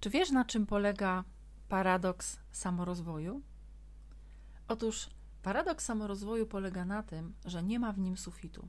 Czy 0.00 0.10
wiesz, 0.10 0.30
na 0.30 0.44
czym 0.44 0.66
polega 0.66 1.24
paradoks 1.68 2.38
samorozwoju? 2.52 3.42
Otóż 4.68 5.10
paradoks 5.42 5.84
samorozwoju 5.84 6.46
polega 6.46 6.84
na 6.84 7.02
tym, 7.02 7.34
że 7.44 7.62
nie 7.62 7.78
ma 7.78 7.92
w 7.92 7.98
nim 7.98 8.16
sufitu. 8.16 8.68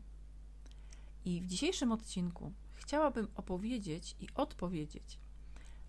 I 1.25 1.41
w 1.41 1.45
dzisiejszym 1.45 1.91
odcinku 1.91 2.53
chciałabym 2.73 3.27
opowiedzieć 3.35 4.15
i 4.19 4.27
odpowiedzieć 4.35 5.19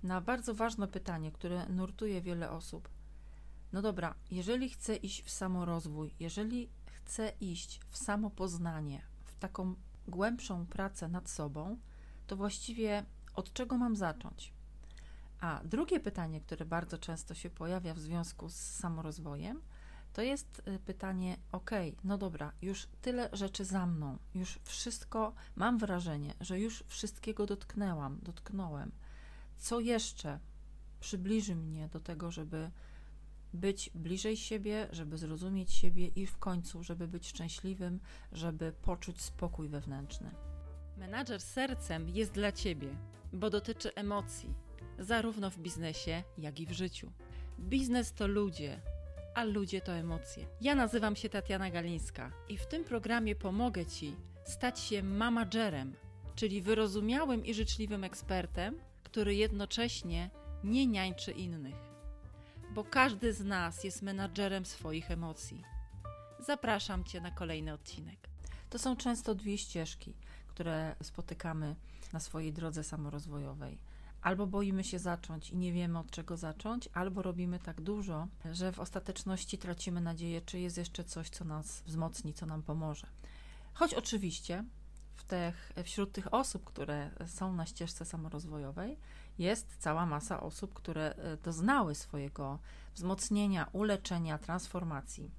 na 0.02 0.20
bardzo 0.20 0.54
ważne 0.54 0.88
pytanie, 0.88 1.32
które 1.32 1.68
nurtuje 1.68 2.20
wiele 2.20 2.50
osób. 2.50 2.88
No 3.72 3.82
dobra, 3.82 4.14
jeżeli 4.30 4.68
chcę 4.68 4.96
iść 4.96 5.22
w 5.22 5.30
samorozwój, 5.30 6.14
jeżeli 6.20 6.68
chcę 6.86 7.32
iść 7.40 7.80
w 7.88 7.98
samopoznanie, 7.98 9.02
w 9.24 9.34
taką 9.34 9.74
głębszą 10.08 10.66
pracę 10.66 11.08
nad 11.08 11.30
sobą, 11.30 11.78
to 12.26 12.36
właściwie 12.36 13.04
od 13.34 13.52
czego 13.52 13.78
mam 13.78 13.96
zacząć? 13.96 14.59
A 15.40 15.60
drugie 15.64 16.00
pytanie, 16.00 16.40
które 16.40 16.64
bardzo 16.64 16.98
często 16.98 17.34
się 17.34 17.50
pojawia 17.50 17.94
w 17.94 17.98
związku 17.98 18.48
z 18.48 18.54
samorozwojem, 18.54 19.60
to 20.12 20.22
jest 20.22 20.62
y, 20.68 20.78
pytanie: 20.78 21.36
OK, 21.52 21.70
no 22.04 22.18
dobra, 22.18 22.52
już 22.62 22.86
tyle 23.02 23.28
rzeczy 23.32 23.64
za 23.64 23.86
mną, 23.86 24.18
już 24.34 24.58
wszystko, 24.64 25.34
mam 25.56 25.78
wrażenie, 25.78 26.34
że 26.40 26.60
już 26.60 26.84
wszystkiego 26.86 27.46
dotknęłam, 27.46 28.18
dotknąłem. 28.22 28.92
Co 29.56 29.80
jeszcze 29.80 30.38
przybliży 31.00 31.56
mnie 31.56 31.88
do 31.88 32.00
tego, 32.00 32.30
żeby 32.30 32.70
być 33.54 33.90
bliżej 33.94 34.36
siebie, 34.36 34.88
żeby 34.92 35.18
zrozumieć 35.18 35.72
siebie 35.72 36.06
i 36.06 36.26
w 36.26 36.38
końcu, 36.38 36.82
żeby 36.82 37.08
być 37.08 37.28
szczęśliwym, 37.28 38.00
żeby 38.32 38.72
poczuć 38.82 39.22
spokój 39.22 39.68
wewnętrzny. 39.68 40.30
Menadżer 40.96 41.40
sercem 41.40 42.08
jest 42.08 42.32
dla 42.32 42.52
ciebie, 42.52 42.88
bo 43.32 43.50
dotyczy 43.50 43.94
emocji, 43.94 44.54
zarówno 45.00 45.50
w 45.50 45.58
biznesie, 45.58 46.22
jak 46.38 46.60
i 46.60 46.66
w 46.66 46.72
życiu. 46.72 47.12
Biznes 47.58 48.12
to 48.12 48.26
ludzie, 48.26 48.80
a 49.34 49.44
ludzie 49.44 49.80
to 49.80 49.92
emocje. 49.92 50.46
Ja 50.60 50.74
nazywam 50.74 51.16
się 51.16 51.28
Tatiana 51.28 51.70
Galińska 51.70 52.32
i 52.48 52.56
w 52.56 52.66
tym 52.66 52.84
programie 52.84 53.36
pomogę 53.36 53.86
Ci 53.86 54.16
stać 54.44 54.80
się 54.80 55.02
managerem, 55.02 55.94
czyli 56.34 56.62
wyrozumiałym 56.62 57.44
i 57.44 57.54
życzliwym 57.54 58.04
ekspertem, 58.04 58.78
który 59.02 59.34
jednocześnie 59.34 60.30
nie 60.64 60.86
niańczy 60.86 61.32
innych. 61.32 61.90
Bo 62.74 62.84
każdy 62.84 63.32
z 63.32 63.44
nas 63.44 63.84
jest 63.84 64.02
menadżerem 64.02 64.66
swoich 64.66 65.10
emocji. 65.10 65.64
Zapraszam 66.38 67.04
Cię 67.04 67.20
na 67.20 67.30
kolejny 67.30 67.72
odcinek. 67.72 68.28
To 68.70 68.78
są 68.78 68.96
często 68.96 69.34
dwie 69.34 69.58
ścieżki, 69.58 70.14
które 70.48 70.96
spotykamy 71.02 71.76
na 72.12 72.20
swojej 72.20 72.52
drodze 72.52 72.84
samorozwojowej 72.84 73.78
albo 74.22 74.46
boimy 74.46 74.84
się 74.84 74.98
zacząć 74.98 75.50
i 75.50 75.56
nie 75.56 75.72
wiemy 75.72 75.98
od 75.98 76.10
czego 76.10 76.36
zacząć, 76.36 76.88
albo 76.94 77.22
robimy 77.22 77.58
tak 77.58 77.80
dużo, 77.80 78.28
że 78.52 78.72
w 78.72 78.80
ostateczności 78.80 79.58
tracimy 79.58 80.00
nadzieję, 80.00 80.42
czy 80.42 80.58
jest 80.58 80.76
jeszcze 80.76 81.04
coś, 81.04 81.30
co 81.30 81.44
nas 81.44 81.82
wzmocni, 81.86 82.34
co 82.34 82.46
nam 82.46 82.62
pomoże. 82.62 83.06
Choć 83.74 83.94
oczywiście 83.94 84.64
w 85.14 85.24
tych, 85.24 85.72
wśród 85.84 86.12
tych 86.12 86.34
osób, 86.34 86.64
które 86.64 87.10
są 87.26 87.52
na 87.52 87.66
ścieżce 87.66 88.04
samorozwojowej, 88.04 88.96
jest 89.38 89.76
cała 89.78 90.06
masa 90.06 90.40
osób, 90.40 90.74
które 90.74 91.14
e, 91.14 91.36
doznały 91.36 91.94
swojego 91.94 92.58
wzmocnienia, 92.94 93.68
uleczenia, 93.72 94.38
transformacji. 94.38 95.30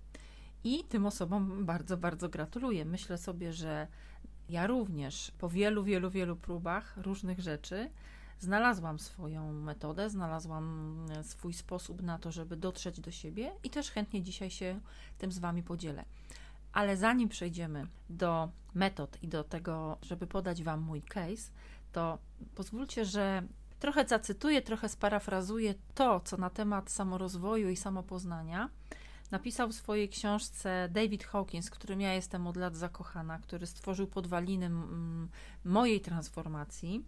I 0.63 0.83
tym 0.83 1.05
osobom 1.05 1.65
bardzo, 1.65 1.97
bardzo 1.97 2.29
gratuluję. 2.29 2.85
Myślę 2.85 3.17
sobie, 3.17 3.53
że 3.53 3.87
ja 4.49 4.67
również 4.67 5.31
po 5.37 5.49
wielu, 5.49 5.83
wielu, 5.83 6.09
wielu 6.11 6.35
próbach 6.35 6.97
różnych 6.97 7.39
rzeczy 7.39 7.89
znalazłam 8.41 8.99
swoją 8.99 9.53
metodę, 9.53 10.09
znalazłam 10.09 10.95
e, 11.11 11.23
swój 11.23 11.53
sposób 11.53 12.01
na 12.01 12.19
to, 12.19 12.31
żeby 12.31 12.55
dotrzeć 12.55 12.99
do 12.99 13.11
siebie 13.11 13.51
i 13.63 13.69
też 13.69 13.91
chętnie 13.91 14.21
dzisiaj 14.21 14.51
się 14.51 14.79
tym 15.17 15.31
z 15.31 15.39
Wami 15.39 15.63
podzielę. 15.63 16.05
Ale 16.73 16.97
zanim 16.97 17.29
przejdziemy 17.29 17.87
do 18.09 18.49
metod 18.73 19.17
i 19.23 19.27
do 19.27 19.43
tego, 19.43 19.97
żeby 20.01 20.27
podać 20.27 20.63
Wam 20.63 20.81
mój 20.81 21.01
case, 21.01 21.51
to 21.91 22.17
pozwólcie, 22.55 23.05
że 23.05 23.43
trochę 23.79 24.07
zacytuję, 24.07 24.61
trochę 24.61 24.89
sparafrazuję 24.89 25.73
to, 25.95 26.19
co 26.19 26.37
na 26.37 26.49
temat 26.49 26.91
samorozwoju 26.91 27.69
i 27.69 27.75
samopoznania 27.75 28.69
napisał 29.31 29.69
w 29.69 29.73
swojej 29.73 30.09
książce 30.09 30.89
David 30.91 31.23
Hawkins, 31.23 31.69
którym 31.69 32.01
ja 32.01 32.13
jestem 32.13 32.47
od 32.47 32.57
lat 32.57 32.75
zakochana, 32.75 33.39
który 33.39 33.67
stworzył 33.67 34.07
podwaliny 34.07 34.71
mojej 35.65 36.01
transformacji. 36.01 37.05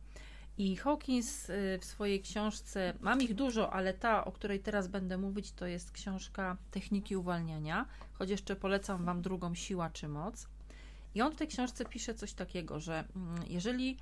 I 0.57 0.75
Hawkins 0.75 1.49
y, 1.49 1.79
w 1.81 1.85
swojej 1.85 2.21
książce, 2.21 2.93
mam 2.99 3.21
ich 3.21 3.33
dużo, 3.35 3.73
ale 3.73 3.93
ta, 3.93 4.25
o 4.25 4.31
której 4.31 4.59
teraz 4.59 4.87
będę 4.87 5.17
mówić, 5.17 5.51
to 5.51 5.67
jest 5.67 5.91
książka 5.91 6.57
Techniki 6.71 7.17
uwalniania, 7.17 7.85
choć 8.13 8.29
jeszcze 8.29 8.55
polecam 8.55 9.05
Wam 9.05 9.21
drugą 9.21 9.55
Siła 9.55 9.89
czy 9.89 10.07
Moc. 10.07 10.47
I 11.15 11.21
on 11.21 11.31
w 11.31 11.35
tej 11.35 11.47
książce 11.47 11.85
pisze 11.85 12.15
coś 12.15 12.33
takiego, 12.33 12.79
że 12.79 13.03
mm, 13.15 13.43
jeżeli 13.47 13.97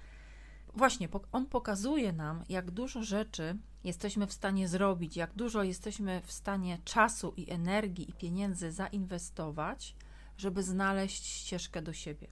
właśnie 0.74 1.10
on 1.32 1.46
pokazuje 1.46 2.14
nam, 2.14 2.44
jak 2.50 2.72
dużo 2.72 3.04
rzeczy 3.04 3.58
jesteśmy 3.84 4.28
w 4.28 4.34
stanie 4.34 4.68
zrobić, 4.68 5.18
jak 5.18 5.34
dużo 5.34 5.64
jesteśmy 5.64 6.22
w 6.26 6.32
stanie 6.32 6.78
czasu 6.86 7.34
i 7.38 7.52
energii 7.52 8.10
i 8.10 8.14
pieniędzy 8.14 8.72
zainwestować, 8.72 9.96
żeby 10.38 10.64
znaleźć 10.64 11.26
ścieżkę 11.26 11.82
do 11.82 11.94
siebie. 11.94 12.28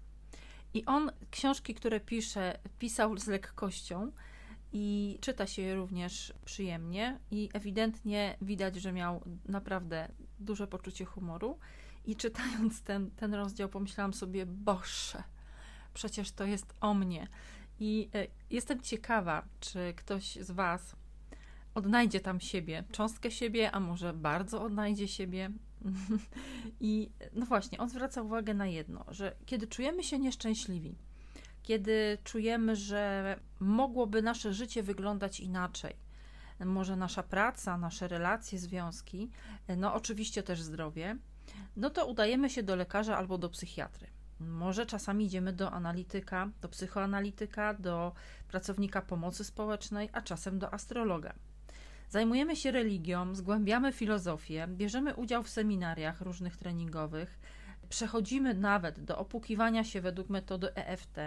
I 0.74 0.86
on 0.86 1.12
książki, 1.32 1.76
które 1.76 2.00
pisze, 2.00 2.60
pisał 2.80 3.18
z 3.18 3.28
lekkością 3.28 4.12
i 4.74 5.18
czyta 5.22 5.48
się 5.48 5.62
je 5.62 5.76
również 5.76 6.34
przyjemnie 6.46 7.20
i 7.32 7.50
ewidentnie 7.54 8.38
widać, 8.42 8.76
że 8.76 8.92
miał 8.92 9.22
naprawdę 9.46 10.12
duże 10.40 10.68
poczucie 10.68 11.06
humoru. 11.06 11.60
I 12.06 12.16
czytając 12.16 12.82
ten, 12.82 13.12
ten 13.12 13.34
rozdział, 13.34 13.70
pomyślałam 13.70 14.14
sobie, 14.14 14.46
Boże, 14.46 15.24
przecież 15.94 16.32
to 16.32 16.46
jest 16.46 16.76
o 16.82 16.94
mnie. 16.94 17.28
I 17.80 18.10
e, 18.14 18.28
jestem 18.50 18.82
ciekawa, 18.82 19.44
czy 19.60 19.94
ktoś 19.98 20.36
z 20.36 20.52
Was 20.52 20.96
odnajdzie 21.76 22.20
tam 22.20 22.40
siebie, 22.40 22.84
cząstkę 22.92 23.32
siebie, 23.32 23.72
a 23.72 23.80
może 23.80 24.14
bardzo 24.14 24.64
odnajdzie 24.64 25.08
siebie 25.08 25.52
I 26.80 27.12
no 27.34 27.46
właśnie, 27.46 27.78
on 27.78 27.90
zwraca 27.90 28.22
uwagę 28.22 28.54
na 28.54 28.68
jedno, 28.68 29.06
że 29.08 29.36
kiedy 29.46 29.68
czujemy 29.68 30.04
się 30.04 30.20
nieszczęśliwi, 30.20 30.96
kiedy 31.64 32.18
czujemy, 32.24 32.76
że 32.76 33.36
mogłoby 33.60 34.22
nasze 34.22 34.54
życie 34.54 34.84
wyglądać 34.84 35.40
inaczej, 35.40 35.96
może 36.66 36.96
nasza 36.96 37.24
praca, 37.24 37.78
nasze 37.78 38.08
relacje, 38.08 38.60
związki, 38.60 39.30
no 39.78 39.94
oczywiście 39.94 40.44
też 40.44 40.62
zdrowie, 40.62 41.18
no 41.76 41.90
to 41.90 42.06
udajemy 42.06 42.50
się 42.50 42.64
do 42.64 42.76
lekarza 42.76 43.18
albo 43.18 43.38
do 43.38 43.50
psychiatry. 43.50 44.08
Może 44.40 44.86
czasami 44.86 45.26
idziemy 45.26 45.54
do 45.54 45.72
analityka, 45.72 46.50
do 46.62 46.70
psychoanalityka, 46.70 47.74
do 47.74 48.14
pracownika 48.48 49.02
pomocy 49.02 49.44
społecznej, 49.44 50.10
a 50.14 50.22
czasem 50.22 50.60
do 50.60 50.74
astrologa. 50.74 51.34
Zajmujemy 52.10 52.56
się 52.56 52.72
religią, 52.72 53.36
zgłębiamy 53.36 53.92
filozofię, 53.92 54.68
bierzemy 54.68 55.16
udział 55.16 55.44
w 55.44 55.50
seminariach 55.50 56.22
różnych 56.22 56.58
treningowych, 56.58 57.40
przechodzimy 57.90 58.54
nawet 58.54 59.00
do 59.00 59.18
opukiwania 59.18 59.84
się 59.84 60.02
według 60.02 60.30
metody 60.30 60.76
EFT, 60.76 61.18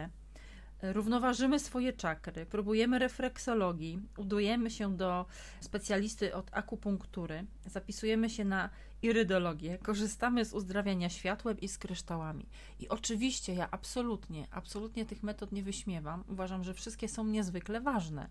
równoważymy 0.82 1.60
swoje 1.60 1.92
czakry, 1.92 2.46
próbujemy 2.46 2.98
refleksologii, 2.98 4.00
udujemy 4.16 4.70
się 4.70 4.96
do 4.96 5.26
specjalisty 5.60 6.34
od 6.34 6.50
akupunktury, 6.52 7.46
zapisujemy 7.66 8.30
się 8.30 8.44
na 8.44 8.70
irydologię, 9.02 9.78
korzystamy 9.78 10.44
z 10.44 10.52
uzdrawiania 10.52 11.08
światłem 11.08 11.60
i 11.60 11.68
z 11.68 11.78
kryształami. 11.78 12.46
I 12.80 12.88
oczywiście 12.88 13.54
ja 13.54 13.68
absolutnie, 13.70 14.46
absolutnie 14.50 15.06
tych 15.06 15.22
metod 15.22 15.52
nie 15.52 15.62
wyśmiewam. 15.62 16.24
Uważam, 16.28 16.64
że 16.64 16.74
wszystkie 16.74 17.08
są 17.08 17.24
niezwykle 17.24 17.80
ważne. 17.80 18.28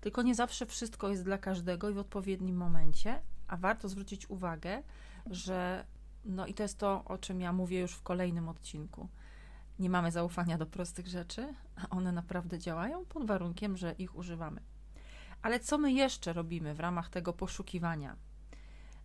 Tylko 0.00 0.22
nie 0.22 0.34
zawsze 0.34 0.66
wszystko 0.66 1.08
jest 1.08 1.24
dla 1.24 1.38
każdego 1.38 1.90
i 1.90 1.92
w 1.94 1.98
odpowiednim 1.98 2.56
momencie, 2.56 3.20
a 3.48 3.56
warto 3.56 3.88
zwrócić 3.88 4.30
uwagę, 4.30 4.82
że 5.30 5.84
no 6.24 6.46
i 6.46 6.54
to 6.54 6.62
jest 6.62 6.78
to, 6.78 7.04
o 7.04 7.18
czym 7.18 7.40
ja 7.40 7.52
mówię 7.52 7.80
już 7.80 7.92
w 7.92 8.02
kolejnym 8.02 8.48
odcinku. 8.48 9.08
Nie 9.78 9.90
mamy 9.90 10.10
zaufania 10.10 10.58
do 10.58 10.66
prostych 10.66 11.06
rzeczy, 11.06 11.54
a 11.76 11.88
one 11.88 12.12
naprawdę 12.12 12.58
działają 12.58 13.04
pod 13.04 13.26
warunkiem, 13.26 13.76
że 13.76 13.92
ich 13.92 14.16
używamy. 14.16 14.60
Ale 15.42 15.60
co 15.60 15.78
my 15.78 15.92
jeszcze 15.92 16.32
robimy 16.32 16.74
w 16.74 16.80
ramach 16.80 17.08
tego 17.08 17.32
poszukiwania? 17.32 18.16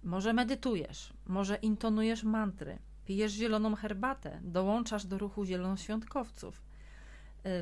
Może 0.03 0.33
medytujesz, 0.33 1.13
może 1.25 1.55
intonujesz 1.55 2.23
mantry, 2.23 2.79
pijesz 3.05 3.31
zieloną 3.31 3.75
herbatę, 3.75 4.39
dołączasz 4.43 5.05
do 5.05 5.17
ruchu 5.17 5.45
zielonoświątkowców, 5.45 6.61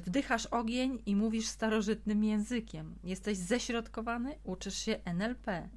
wdychasz 0.02 0.46
ogień 0.46 1.02
i 1.06 1.16
mówisz 1.16 1.48
starożytnym 1.48 2.24
językiem. 2.24 2.96
Jesteś 3.04 3.38
ześrodkowany, 3.38 4.36
uczysz 4.44 4.78
się 4.78 5.00
NLP. 5.06 5.70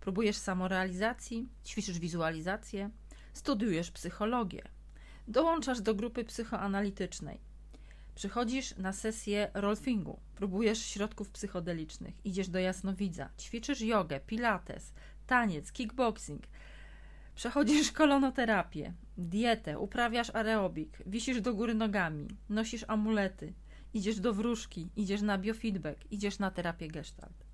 Próbujesz 0.00 0.36
samorealizacji, 0.36 1.48
ćwiczysz 1.64 1.98
wizualizację, 1.98 2.90
studiujesz 3.32 3.90
psychologię. 3.90 4.62
Dołączasz 5.28 5.80
do 5.80 5.94
grupy 5.94 6.24
psychoanalitycznej. 6.24 7.40
Przychodzisz 8.14 8.76
na 8.76 8.92
sesję 8.92 9.50
rolfingu, 9.54 10.20
próbujesz 10.34 10.86
środków 10.86 11.30
psychodelicznych, 11.30 12.14
idziesz 12.24 12.48
do 12.48 12.58
jasnowidza, 12.58 13.30
ćwiczysz 13.40 13.80
jogę, 13.80 14.20
pilates, 14.20 14.92
taniec, 15.26 15.72
kickboxing, 15.72 16.42
przechodzisz 17.34 17.92
kolonoterapię, 18.00 18.92
dietę, 19.18 19.78
uprawiasz 19.78 20.30
aerobik, 20.30 20.98
wisisz 21.06 21.40
do 21.40 21.54
góry 21.54 21.74
nogami, 21.74 22.28
nosisz 22.48 22.84
amulety, 22.88 23.52
idziesz 23.94 24.20
do 24.20 24.34
wróżki, 24.34 24.88
idziesz 24.96 25.22
na 25.22 25.38
biofeedback, 25.38 26.12
idziesz 26.12 26.38
na 26.38 26.50
terapię 26.50 26.88
gestalt. 26.88 27.44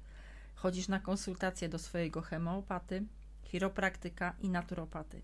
Chodzisz 0.54 0.88
na 0.88 1.00
konsultacje 1.00 1.68
do 1.68 1.78
swojego 1.78 2.22
hemeopaty, 2.22 3.04
chiropraktyka 3.42 4.34
i 4.40 4.48
naturopaty. 4.48 5.22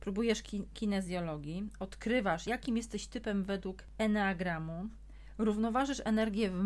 Próbujesz 0.00 0.42
ki 0.42 0.66
kinezjologii, 0.74 1.70
odkrywasz, 1.78 2.46
jakim 2.46 2.76
jesteś 2.76 3.06
typem 3.06 3.44
według 3.44 3.82
eneagramu, 3.98 4.88
równoważysz 5.38 6.02
energię 6.04 6.50
w, 6.50 6.60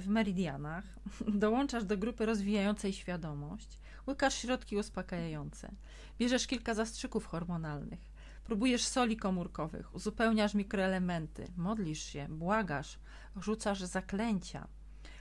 w 0.00 0.08
meridianach, 0.08 0.84
dołączasz 1.44 1.84
do 1.84 1.98
grupy 1.98 2.26
rozwijającej 2.26 2.92
świadomość, 2.92 3.78
łykasz 4.06 4.34
środki 4.34 4.76
uspokajające, 4.76 5.72
bierzesz 6.18 6.46
kilka 6.46 6.74
zastrzyków 6.74 7.26
hormonalnych, 7.26 8.00
próbujesz 8.44 8.84
soli 8.84 9.16
komórkowych, 9.16 9.94
uzupełniasz 9.94 10.54
mikroelementy, 10.54 11.48
modlisz 11.56 12.02
się, 12.02 12.26
błagasz, 12.30 12.98
rzucasz 13.36 13.80
zaklęcia, 13.82 14.68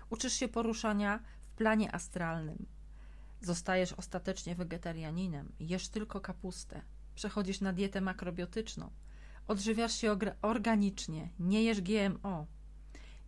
uczysz 0.09 0.33
się 0.33 0.47
poruszania 0.47 1.19
w 1.43 1.51
planie 1.51 1.95
astralnym, 1.95 2.65
zostajesz 3.41 3.93
ostatecznie 3.93 4.55
wegetarianinem, 4.55 5.51
jesz 5.59 5.89
tylko 5.89 6.21
kapustę, 6.21 6.81
przechodzisz 7.15 7.61
na 7.61 7.73
dietę 7.73 8.01
makrobiotyczną, 8.01 8.91
odżywiasz 9.47 9.95
się 9.95 10.17
organicznie, 10.41 11.29
nie 11.39 11.63
jesz 11.63 11.81
GMO, 11.81 12.47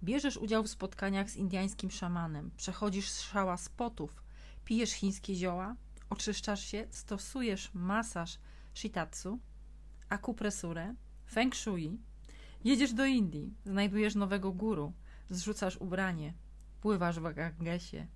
bierzesz 0.03 0.37
udział 0.37 0.63
w 0.63 0.69
spotkaniach 0.69 1.29
z 1.29 1.35
indiańskim 1.35 1.91
szamanem, 1.91 2.51
przechodzisz 2.57 3.11
szała 3.11 3.57
spotów, 3.57 4.23
pijesz 4.65 4.91
chińskie 4.91 5.35
zioła, 5.35 5.75
oczyszczasz 6.09 6.65
się, 6.65 6.87
stosujesz 6.91 7.73
masaż 7.73 8.39
shitatsu, 8.73 9.39
akupresurę, 10.09 10.95
feng 11.31 11.55
shui, 11.55 11.99
jedziesz 12.63 12.93
do 12.93 13.05
Indii, 13.05 13.53
znajdujesz 13.65 14.15
nowego 14.15 14.51
guru, 14.51 14.93
zrzucasz 15.29 15.77
ubranie, 15.77 16.33
pływasz 16.81 17.19
w 17.19 17.33
Gangesie, 17.33 18.07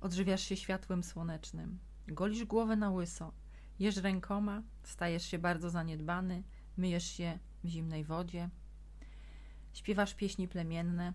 odżywiasz 0.00 0.42
się 0.42 0.56
światłem 0.56 1.04
słonecznym, 1.04 1.78
golisz 2.08 2.44
głowę 2.44 2.76
na 2.76 2.90
łyso, 2.90 3.32
jesz 3.78 3.96
rękoma, 3.96 4.62
stajesz 4.82 5.24
się 5.24 5.38
bardzo 5.38 5.70
zaniedbany, 5.70 6.42
myjesz 6.76 7.04
się 7.04 7.38
w 7.64 7.68
zimnej 7.68 8.04
wodzie, 8.04 8.48
śpiewasz 9.72 10.14
pieśni 10.14 10.48
plemienne, 10.48 11.12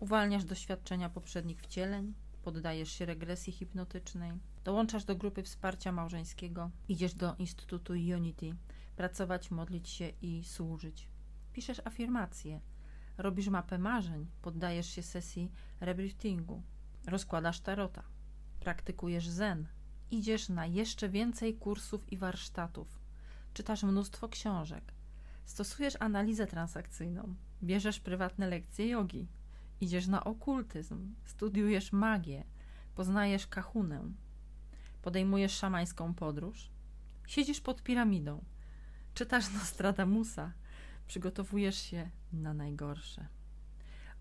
uwalniasz 0.00 0.44
doświadczenia 0.44 1.08
poprzednich 1.08 1.62
wcieleń, 1.62 2.14
poddajesz 2.42 2.92
się 2.92 3.06
regresji 3.06 3.52
hipnotycznej, 3.52 4.32
dołączasz 4.64 5.04
do 5.04 5.16
grupy 5.16 5.42
wsparcia 5.42 5.92
małżeńskiego, 5.92 6.70
idziesz 6.88 7.14
do 7.14 7.34
Instytutu 7.38 7.92
Unity, 7.92 8.54
pracować, 8.96 9.50
modlić 9.50 9.88
się 9.88 10.12
i 10.22 10.44
służyć. 10.44 11.08
Piszesz 11.52 11.80
afirmacje, 11.84 12.60
robisz 13.18 13.48
mapę 13.48 13.78
marzeń, 13.78 14.26
poddajesz 14.42 14.86
się 14.86 15.02
sesji 15.02 15.50
rebirthingu, 15.80 16.62
rozkładasz 17.06 17.60
tarota, 17.60 18.02
praktykujesz 18.60 19.28
zen, 19.28 19.66
idziesz 20.10 20.48
na 20.48 20.66
jeszcze 20.66 21.08
więcej 21.08 21.54
kursów 21.54 22.12
i 22.12 22.16
warsztatów, 22.16 23.00
czytasz 23.54 23.82
mnóstwo 23.82 24.28
książek, 24.28 24.94
stosujesz 25.44 25.96
analizę 26.00 26.46
transakcyjną, 26.46 27.34
bierzesz 27.62 28.00
prywatne 28.00 28.48
lekcje 28.48 28.88
jogi, 28.88 29.28
idziesz 29.80 30.06
na 30.06 30.24
okultyzm, 30.24 31.14
studiujesz 31.24 31.92
magię, 31.92 32.44
poznajesz 32.94 33.46
kahunę, 33.46 34.02
podejmujesz 35.02 35.52
szamańską 35.52 36.14
podróż, 36.14 36.70
siedzisz 37.26 37.60
pod 37.60 37.82
piramidą, 37.82 38.44
czytasz 39.14 39.52
Nostradamusa, 39.54 40.52
przygotowujesz 41.06 41.78
się 41.78 42.10
na 42.32 42.54
najgorsze. 42.54 43.26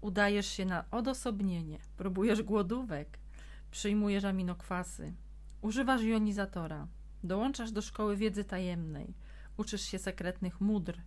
Udajesz 0.02 0.48
się 0.48 0.66
na 0.66 0.86
odosobnienie, 0.92 1.80
próbujesz 1.98 2.44
głodówek, 2.44 3.20
przyjmujesz 3.72 4.24
aminokwasy, 4.24 5.14
używasz 5.62 6.02
jonizatora, 6.02 6.88
dołączasz 7.24 7.72
do 7.72 7.82
szkoły 7.82 8.18
wiedzy 8.18 8.44
tajemnej, 8.44 9.14
uczysz 9.58 9.82
się 9.82 10.00
sekretnych 10.00 10.62
mudr, 10.62 11.02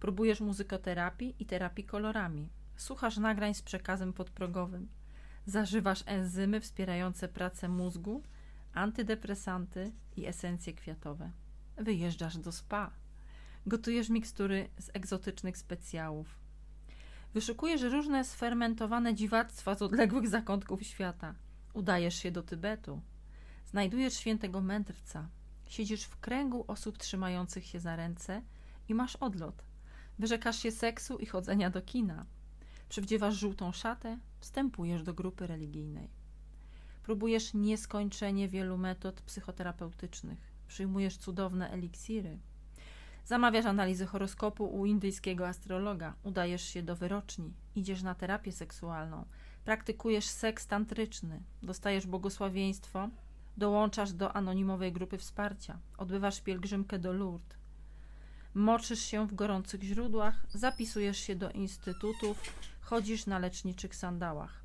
próbujesz 0.00 0.40
muzykoterapii 0.40 1.34
i 1.38 1.46
terapii 1.46 1.84
kolorami, 1.84 2.48
słuchasz 2.76 3.16
nagrań 3.16 3.54
z 3.54 3.62
przekazem 3.62 4.12
podprogowym, 4.12 4.88
zażywasz 5.46 6.02
enzymy 6.06 6.60
wspierające 6.60 7.28
pracę 7.28 7.68
mózgu, 7.68 8.22
antydepresanty 8.72 9.92
i 10.16 10.26
esencje 10.26 10.72
kwiatowe. 10.72 11.30
Wyjeżdżasz 11.76 12.38
do 12.38 12.52
spa. 12.52 12.90
Gotujesz 13.66 14.08
mikstury 14.08 14.68
z 14.78 14.90
egzotycznych 14.94 15.58
specjałów. 15.58 16.38
Wyszukujesz 17.34 17.82
różne 17.82 18.24
sfermentowane 18.24 19.14
dziwactwa 19.14 19.74
z 19.74 19.82
odległych 19.82 20.28
zakątków 20.28 20.82
świata. 20.82 21.34
Udajesz 21.74 22.14
się 22.14 22.30
do 22.30 22.42
Tybetu. 22.42 23.00
Znajdujesz 23.66 24.14
świętego 24.14 24.60
mędrca. 24.60 25.28
Siedzisz 25.66 26.04
w 26.04 26.16
kręgu 26.16 26.64
osób 26.68 26.98
trzymających 26.98 27.66
się 27.66 27.80
za 27.80 27.96
ręce 27.96 28.42
i 28.88 28.94
masz 28.94 29.16
odlot. 29.16 29.64
Wyrzekasz 30.18 30.58
się 30.58 30.70
seksu 30.70 31.18
i 31.18 31.26
chodzenia 31.26 31.70
do 31.70 31.82
kina. 31.82 32.26
Przywdziewasz 32.88 33.34
żółtą 33.34 33.72
szatę, 33.72 34.18
wstępujesz 34.38 35.02
do 35.02 35.14
grupy 35.14 35.46
religijnej. 35.46 36.08
Próbujesz 37.02 37.54
nieskończenie 37.54 38.48
wielu 38.48 38.78
metod 38.78 39.22
psychoterapeutycznych. 39.22 40.38
Przyjmujesz 40.68 41.16
cudowne 41.16 41.70
eliksiry. 41.70 42.38
Zamawiasz 43.24 43.66
analizy 43.66 44.06
horoskopu 44.06 44.64
u 44.64 44.86
indyjskiego 44.86 45.48
astrologa. 45.48 46.14
Udajesz 46.22 46.62
się 46.62 46.82
do 46.82 46.96
wyroczni. 46.96 47.52
Idziesz 47.74 48.02
na 48.02 48.14
terapię 48.14 48.52
seksualną. 48.52 49.24
Praktykujesz 49.64 50.24
seks 50.24 50.66
tantryczny. 50.66 51.42
Dostajesz 51.62 52.06
błogosławieństwo. 52.06 53.08
Dołączasz 53.56 54.12
do 54.12 54.32
anonimowej 54.32 54.92
grupy 54.92 55.18
wsparcia. 55.18 55.78
Odbywasz 55.98 56.40
pielgrzymkę 56.40 56.98
do 56.98 57.12
Lourdes 57.12 57.56
moczysz 58.56 59.00
się 59.00 59.26
w 59.26 59.34
gorących 59.34 59.82
źródłach, 59.82 60.46
zapisujesz 60.48 61.18
się 61.18 61.34
do 61.34 61.50
instytutów, 61.50 62.40
chodzisz 62.80 63.26
na 63.26 63.38
leczniczych 63.38 63.96
sandałach. 63.96 64.64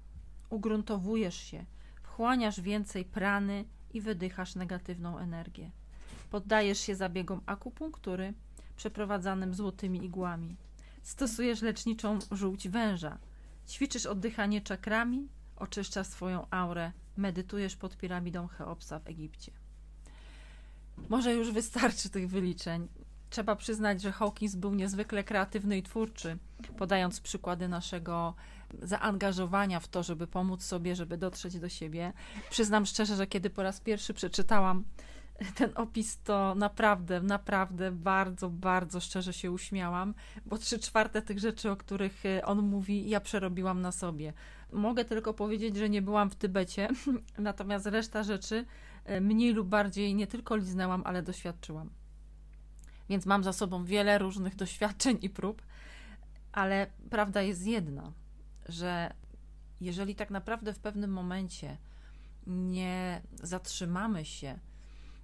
Ugruntowujesz 0.49 1.35
się, 1.35 1.65
wchłaniasz 2.03 2.61
więcej 2.61 3.05
prany 3.05 3.65
i 3.93 4.01
wydychasz 4.01 4.55
negatywną 4.55 5.17
energię. 5.17 5.71
Poddajesz 6.29 6.79
się 6.79 6.95
zabiegom 6.95 7.41
akupunktury 7.45 8.33
przeprowadzanym 8.75 9.53
złotymi 9.53 10.05
igłami. 10.05 10.55
Stosujesz 11.03 11.61
leczniczą 11.61 12.19
żółć 12.31 12.69
węża. 12.69 13.17
Ćwiczysz 13.67 14.05
oddychanie 14.05 14.61
czakrami, 14.61 15.27
oczyszczasz 15.55 16.07
swoją 16.07 16.47
aurę, 16.49 16.91
medytujesz 17.17 17.75
pod 17.75 17.97
piramidą 17.97 18.47
Cheopsa 18.47 18.99
w 18.99 19.07
Egipcie. 19.07 19.51
Może 21.09 21.33
już 21.33 21.51
wystarczy 21.51 22.09
tych 22.09 22.29
wyliczeń. 22.29 22.87
Trzeba 23.31 23.55
przyznać, 23.55 24.01
że 24.01 24.11
Hawkins 24.11 24.55
był 24.55 24.73
niezwykle 24.73 25.23
kreatywny 25.23 25.77
i 25.77 25.83
twórczy, 25.83 26.37
podając 26.77 27.21
przykłady 27.21 27.67
naszego 27.67 28.33
zaangażowania 28.81 29.79
w 29.79 29.87
to, 29.87 30.03
żeby 30.03 30.27
pomóc 30.27 30.63
sobie, 30.63 30.95
żeby 30.95 31.17
dotrzeć 31.17 31.59
do 31.59 31.69
siebie. 31.69 32.13
Przyznam 32.49 32.85
szczerze, 32.85 33.15
że 33.15 33.27
kiedy 33.27 33.49
po 33.49 33.63
raz 33.63 33.79
pierwszy 33.79 34.13
przeczytałam 34.13 34.83
ten 35.55 35.71
opis, 35.75 36.21
to 36.23 36.55
naprawdę, 36.55 37.21
naprawdę 37.21 37.91
bardzo, 37.91 38.49
bardzo 38.49 38.99
szczerze 38.99 39.33
się 39.33 39.51
uśmiałam, 39.51 40.13
bo 40.45 40.57
trzy 40.57 40.79
czwarte 40.79 41.21
tych 41.21 41.39
rzeczy, 41.39 41.71
o 41.71 41.75
których 41.75 42.25
e, 42.25 42.45
on 42.45 42.61
mówi, 42.61 43.09
ja 43.09 43.19
przerobiłam 43.19 43.81
na 43.81 43.91
sobie. 43.91 44.33
Mogę 44.71 45.05
tylko 45.05 45.33
powiedzieć, 45.33 45.77
że 45.77 45.89
nie 45.89 46.01
byłam 46.01 46.29
w 46.29 46.35
Tybecie, 46.35 46.89
natomiast 47.37 47.85
reszta 47.85 48.23
rzeczy 48.23 48.65
e, 49.05 49.21
mniej 49.21 49.53
lub 49.53 49.67
bardziej 49.67 50.15
nie 50.15 50.27
tylko 50.27 50.55
liznęłam, 50.55 51.01
ale 51.05 51.23
doświadczyłam. 51.23 52.00
Więc 53.11 53.25
mam 53.25 53.43
za 53.43 53.53
sobą 53.53 53.85
wiele 53.85 54.17
różnych 54.17 54.55
doświadczeń 54.55 55.17
i 55.21 55.29
prób, 55.29 55.61
ale 56.51 56.87
prawda 57.09 57.41
jest 57.41 57.65
jedna, 57.67 58.11
że 58.69 59.13
jeżeli 59.81 60.15
tak 60.15 60.29
naprawdę 60.29 60.73
w 60.73 60.79
pewnym 60.79 61.11
momencie 61.11 61.77
nie 62.47 63.21
zatrzymamy 63.43 64.25
się, 64.25 64.59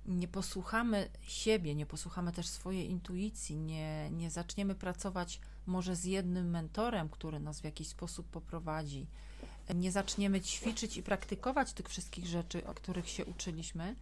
nie 0.06 0.28
posłuchamy 0.28 1.10
siebie, 1.22 1.76
nie 1.76 1.86
posłuchamy 1.86 2.32
też 2.32 2.48
swojej 2.48 2.90
intuicji, 2.90 3.58
nie, 3.58 4.12
nie 4.12 4.32
zaczniemy 4.32 4.76
pracować 4.76 5.42
może 5.66 5.96
z 5.96 6.06
jednym 6.06 6.50
mentorem, 6.50 7.10
który 7.10 7.40
nas 7.40 7.62
w 7.62 7.64
jakiś 7.64 7.88
sposób 7.88 8.28
poprowadzi, 8.28 9.08
nie 9.76 9.92
zaczniemy 9.92 10.42
ćwiczyć 10.42 10.98
i 10.98 11.04
praktykować 11.04 11.74
tych 11.74 11.90
wszystkich 11.90 12.26
rzeczy, 12.26 12.68
o 12.68 12.74
których 12.74 13.10
się 13.10 13.26
uczyliśmy, 13.26 13.96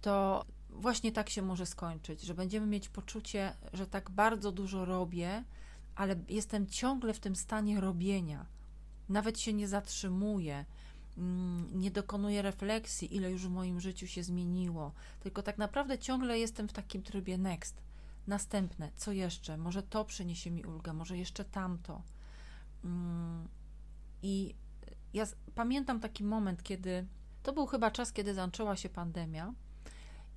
to 0.00 0.44
właśnie 0.70 1.12
tak 1.12 1.30
się 1.30 1.42
może 1.42 1.66
skończyć, 1.66 2.22
że 2.22 2.34
będziemy 2.34 2.66
mieć 2.66 2.88
poczucie, 2.88 3.52
że 3.72 3.86
tak 3.86 4.10
bardzo 4.10 4.52
dużo 4.52 4.84
robię, 4.84 5.44
ale 5.96 6.16
jestem 6.28 6.66
ciągle 6.66 7.14
w 7.14 7.20
tym 7.20 7.36
stanie 7.36 7.80
robienia. 7.80 8.46
Nawet 9.08 9.40
się 9.40 9.52
nie 9.52 9.68
zatrzymuję, 9.68 10.64
mm, 11.18 11.80
nie 11.80 11.90
dokonuję 11.90 12.42
refleksji, 12.42 13.16
ile 13.16 13.30
już 13.30 13.46
w 13.46 13.50
moim 13.50 13.80
życiu 13.80 14.06
się 14.06 14.22
zmieniło, 14.22 14.92
tylko 15.20 15.42
tak 15.42 15.58
naprawdę 15.58 15.98
ciągle 15.98 16.38
jestem 16.38 16.68
w 16.68 16.72
takim 16.72 17.02
trybie 17.02 17.38
next. 17.38 17.82
Następne, 18.26 18.90
co 18.96 19.12
jeszcze? 19.12 19.56
Może 19.56 19.82
to 19.82 20.04
przyniesie 20.04 20.50
mi 20.50 20.64
ulgę, 20.64 20.92
może 20.92 21.18
jeszcze 21.18 21.44
tamto. 21.44 22.02
Mm, 22.84 23.48
I 24.22 24.54
ja 25.14 25.26
pamiętam 25.54 26.00
taki 26.00 26.24
moment, 26.24 26.62
kiedy 26.62 27.06
to 27.42 27.52
był 27.52 27.66
chyba 27.66 27.90
czas, 27.90 28.12
kiedy 28.12 28.34
zaczęła 28.34 28.76
się 28.76 28.88
pandemia 28.88 29.54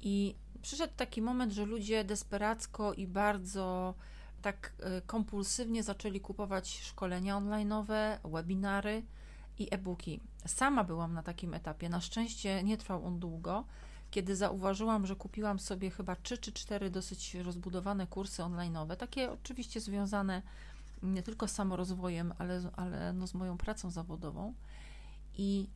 i 0.01 0.36
przyszedł 0.62 0.93
taki 0.98 1.22
moment, 1.22 1.53
że 1.53 1.65
ludzie 1.65 2.03
desperacko 2.03 2.93
i 2.93 3.08
bardzo 3.08 3.93
tak 4.41 4.74
e, 4.79 5.01
kompulsywnie 5.01 5.84
zaczęli 5.84 6.20
kupować 6.20 6.81
szkolenia 6.81 7.36
online'owe, 7.36 8.17
webinary 8.24 9.03
i 9.60 9.67
e-booki. 9.72 10.20
Sama 10.46 10.84
byłam 10.84 11.13
na 11.13 11.24
takim 11.24 11.53
etapie. 11.53 11.89
Na 11.89 12.01
szczęście 12.01 12.63
nie 12.63 12.77
trwał 12.77 13.05
on 13.05 13.20
długo, 13.20 13.65
kiedy 14.12 14.36
zauważyłam, 14.36 15.08
że 15.08 15.15
kupiłam 15.15 15.60
sobie 15.60 15.91
chyba 15.91 16.15
3 16.15 16.38
czy 16.38 16.51
4 16.51 16.89
dosyć 16.89 17.36
rozbudowane 17.36 18.08
kursy 18.08 18.41
online'owe, 18.41 18.96
takie 18.96 19.31
oczywiście 19.31 19.81
związane 19.81 20.41
nie 21.03 21.24
tylko 21.24 21.48
z 21.48 21.51
samorozwojem, 21.51 22.34
ale, 22.38 22.62
ale 22.75 23.13
no 23.13 23.27
z 23.27 23.34
moją 23.34 23.58
pracą 23.58 23.91
zawodową. 23.91 24.53
I 25.38 25.67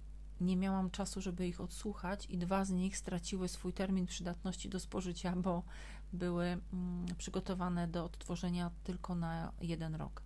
nie 0.42 0.58
miałam 0.58 0.92
czasu, 0.92 1.22
żeby 1.22 1.48
ich 1.48 1.62
odsłuchać, 1.62 2.26
i 2.26 2.38
dwa 2.38 2.66
z 2.66 2.70
nich 2.70 2.98
straciły 2.98 3.48
swój 3.48 3.74
termin 3.74 4.06
przydatności 4.06 4.70
do 4.70 4.80
spożycia, 4.80 5.36
bo 5.36 5.64
były 6.14 6.46
mm, 6.46 7.06
przygotowane 7.18 7.88
do 7.88 8.06
odtworzenia 8.06 8.72
tylko 8.84 9.16
na 9.16 9.52
jeden 9.62 9.96
rok. 9.96 10.22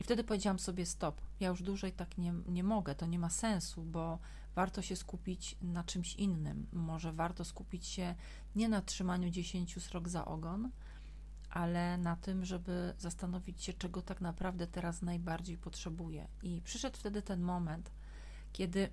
I 0.00 0.04
wtedy 0.04 0.24
powiedziałam 0.24 0.58
sobie: 0.58 0.86
Stop, 0.86 1.20
ja 1.40 1.48
już 1.48 1.62
dłużej 1.62 1.92
tak 1.92 2.18
nie, 2.18 2.34
nie 2.48 2.64
mogę, 2.64 2.94
to 2.94 3.06
nie 3.06 3.18
ma 3.18 3.30
sensu, 3.30 3.82
bo 3.82 4.18
warto 4.54 4.82
się 4.82 4.96
skupić 4.96 5.56
na 5.62 5.84
czymś 5.84 6.14
innym. 6.14 6.66
Może 6.72 7.12
warto 7.12 7.44
skupić 7.44 7.86
się 7.86 8.14
nie 8.56 8.68
na 8.68 8.82
trzymaniu 8.82 9.30
dziesięciu 9.30 9.80
srok 9.80 10.08
za 10.08 10.24
ogon, 10.24 10.70
ale 11.50 11.98
na 11.98 12.16
tym, 12.16 12.44
żeby 12.44 12.94
zastanowić 12.98 13.62
się, 13.62 13.72
czego 13.72 14.02
tak 14.02 14.20
naprawdę 14.20 14.66
teraz 14.66 15.02
najbardziej 15.02 15.58
potrzebuję. 15.58 16.28
I 16.42 16.60
przyszedł 16.64 16.96
wtedy 16.96 17.22
ten 17.22 17.40
moment, 17.40 17.90
kiedy 18.52 18.90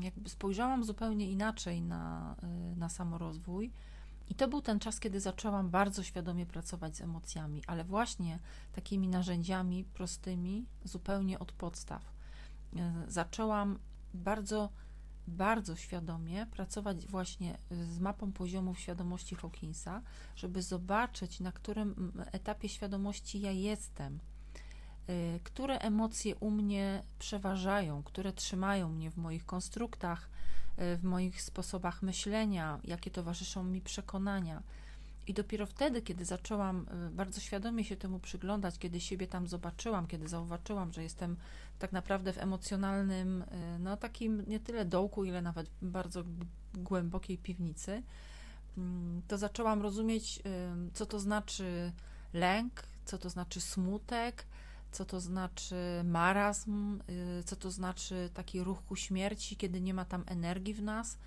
jakby 0.00 0.28
spojrzałam 0.28 0.84
zupełnie 0.84 1.30
inaczej 1.30 1.82
na, 1.82 2.36
y, 2.72 2.76
na 2.76 2.88
samorozwój. 2.88 3.72
I 4.28 4.34
to 4.34 4.48
był 4.48 4.62
ten 4.62 4.78
czas, 4.78 5.00
kiedy 5.00 5.20
zaczęłam 5.20 5.70
bardzo 5.70 6.02
świadomie 6.02 6.46
pracować 6.46 6.96
z 6.96 7.00
emocjami, 7.00 7.62
ale 7.66 7.84
właśnie 7.84 8.38
takimi 8.72 9.08
narzędziami 9.08 9.84
prostymi, 9.84 10.66
zupełnie 10.84 11.38
od 11.38 11.52
podstaw. 11.52 12.12
Y, 12.76 12.78
zaczęłam 13.06 13.78
bardzo, 14.14 14.70
bardzo 15.26 15.76
świadomie 15.76 16.46
pracować 16.46 17.06
właśnie 17.06 17.58
z 17.70 17.98
mapą 17.98 18.32
poziomów 18.32 18.78
świadomości 18.78 19.34
Hawkinsa, 19.34 20.02
żeby 20.36 20.62
zobaczyć, 20.62 21.40
na 21.40 21.52
którym 21.52 22.12
etapie 22.32 22.68
świadomości 22.68 23.40
ja 23.40 23.50
jestem 23.50 24.18
Y, 24.18 24.39
które 25.44 25.78
emocje 25.78 26.36
u 26.36 26.50
mnie 26.50 27.02
przeważają, 27.18 28.02
które 28.02 28.32
trzymają 28.32 28.88
mnie 28.88 29.10
w 29.10 29.16
moich 29.16 29.46
konstruktach, 29.46 30.28
y, 30.78 30.96
w 30.96 31.04
moich 31.04 31.42
sposobach 31.42 32.02
myślenia, 32.02 32.80
jakie 32.84 33.10
towarzyszą 33.10 33.64
mi 33.64 33.80
przekonania. 33.80 34.62
I 35.26 35.34
dopiero 35.34 35.66
wtedy, 35.66 36.02
kiedy 36.02 36.24
zaczęłam 36.24 36.86
y, 37.08 37.10
bardzo 37.10 37.40
świadomie 37.40 37.84
się 37.84 37.96
temu 37.96 38.18
przyglądać, 38.18 38.78
kiedy 38.78 39.00
siebie 39.00 39.26
tam 39.26 39.48
zobaczyłam, 39.48 40.06
kiedy 40.06 40.28
zauważyłam, 40.28 40.92
że 40.92 41.02
jestem 41.02 41.36
tak 41.78 41.92
naprawdę 41.92 42.32
w 42.32 42.38
emocjonalnym, 42.38 43.44
no 43.78 43.96
takim 43.96 44.44
nie 44.46 44.60
tyle 44.60 44.84
dołku, 44.84 45.24
ile 45.24 45.42
nawet 45.42 45.70
bardzo 45.82 46.24
głębokiej 46.74 47.38
piwnicy, 47.38 48.02
mm, 48.78 49.22
to 49.28 49.38
zaczęłam 49.38 49.82
rozumieć, 49.82 50.42
co 50.94 51.06
to 51.06 51.20
znaczy 51.20 51.92
lęk, 52.32 52.82
co 53.04 53.18
to 53.18 53.30
znaczy 53.30 53.60
smutek, 53.60 54.46
co 54.90 55.04
to 55.04 55.20
znaczy 55.20 55.74
marazm, 56.04 57.00
y, 57.40 57.42
co 57.44 57.56
to 57.56 57.70
znaczy 57.70 58.30
taki 58.34 58.62
ruch 58.62 58.84
ku 58.84 58.96
śmierci, 58.96 59.56
kiedy 59.56 59.80
nie 59.80 59.94
ma 59.94 60.04
tam 60.04 60.24
energii 60.26 60.74
w 60.74 60.82
nas. 60.82 61.18